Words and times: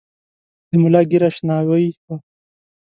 د 0.69 0.71
ملا 0.81 1.01
ږیره 1.09 1.29
شناوۍ 1.35 1.85
وه. 2.05 2.15